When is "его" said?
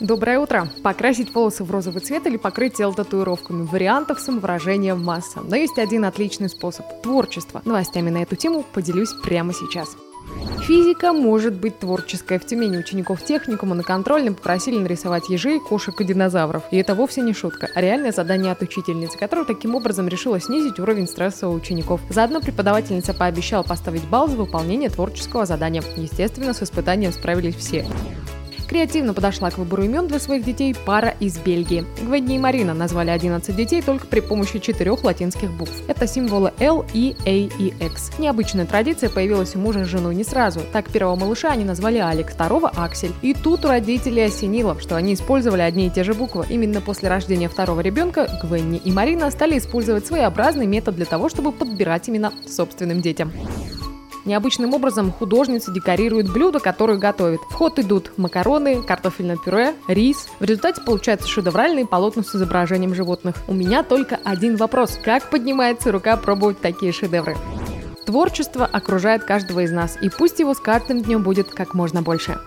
70.40-70.52